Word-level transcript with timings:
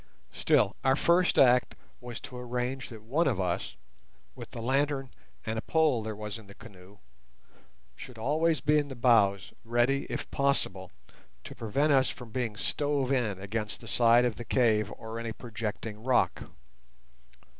Still, 0.33 0.75
our 0.83 0.95
first 0.95 1.37
act 1.37 1.75
was 1.99 2.19
to 2.21 2.35
arrange 2.35 2.89
that 2.89 3.03
one 3.03 3.27
of 3.27 3.39
us, 3.39 3.75
with 4.33 4.49
the 4.49 4.59
lantern 4.59 5.11
and 5.45 5.59
a 5.59 5.61
pole 5.61 6.01
there 6.01 6.15
was 6.15 6.39
in 6.39 6.47
the 6.47 6.55
canoe, 6.55 6.97
should 7.95 8.17
always 8.17 8.61
be 8.61 8.79
in 8.79 8.87
the 8.87 8.95
bows 8.95 9.53
ready, 9.63 10.05
if 10.09 10.27
possible, 10.31 10.89
to 11.43 11.53
prevent 11.53 11.93
us 11.93 12.09
from 12.09 12.31
being 12.31 12.57
stove 12.57 13.11
in 13.11 13.39
against 13.39 13.79
the 13.79 13.87
side 13.87 14.25
of 14.25 14.37
the 14.37 14.43
cave 14.43 14.91
or 14.97 15.19
any 15.19 15.33
projecting 15.33 16.03
rock. 16.03 16.45